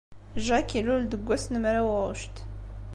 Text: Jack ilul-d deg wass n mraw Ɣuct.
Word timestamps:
Jack 0.45 0.69
ilul-d 0.79 1.11
deg 1.11 1.21
wass 1.27 1.45
n 1.49 1.55
mraw 1.61 1.87
Ɣuct. 2.05 2.35